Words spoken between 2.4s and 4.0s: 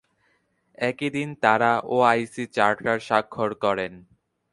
Charter স্বাক্ষর করেন।